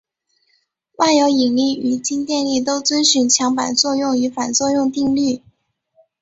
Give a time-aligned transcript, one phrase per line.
[0.95, 5.43] 万有引力与静电力都遵守强版作用与反作用定律。